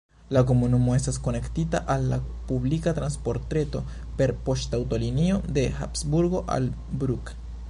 La 0.35 0.41
komunumo 0.51 0.95
estas 0.99 1.19
konektita 1.27 1.81
al 1.95 2.07
la 2.13 2.19
publika 2.51 2.95
transportreto 3.01 3.83
per 4.23 4.35
poŝtaŭtolinio 4.49 5.41
de 5.59 5.71
Habsburgo 5.83 6.47
al 6.59 6.73
Brugg. 7.05 7.37